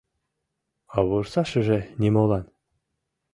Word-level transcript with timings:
А 0.95 0.97
вурсашыже 1.07 1.79
нимолан. 1.99 2.45